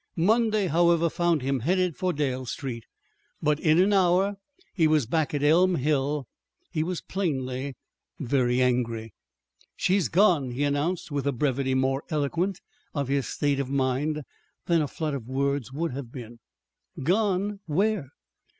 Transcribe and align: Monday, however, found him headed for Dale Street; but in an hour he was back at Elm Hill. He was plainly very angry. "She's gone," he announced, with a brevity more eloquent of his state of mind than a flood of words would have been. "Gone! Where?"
Monday, 0.17 0.65
however, 0.65 1.11
found 1.11 1.43
him 1.43 1.59
headed 1.59 1.95
for 1.95 2.11
Dale 2.11 2.47
Street; 2.47 2.85
but 3.39 3.59
in 3.59 3.77
an 3.79 3.93
hour 3.93 4.33
he 4.73 4.87
was 4.87 5.05
back 5.05 5.31
at 5.35 5.43
Elm 5.43 5.75
Hill. 5.75 6.27
He 6.71 6.81
was 6.81 7.01
plainly 7.01 7.75
very 8.17 8.63
angry. 8.63 9.13
"She's 9.75 10.07
gone," 10.09 10.49
he 10.53 10.63
announced, 10.63 11.11
with 11.11 11.27
a 11.27 11.31
brevity 11.31 11.75
more 11.75 12.03
eloquent 12.09 12.61
of 12.95 13.09
his 13.09 13.27
state 13.27 13.59
of 13.59 13.69
mind 13.69 14.23
than 14.65 14.81
a 14.81 14.87
flood 14.87 15.13
of 15.13 15.27
words 15.27 15.71
would 15.71 15.91
have 15.91 16.11
been. 16.11 16.39
"Gone! 17.03 17.59
Where?" 17.67 18.09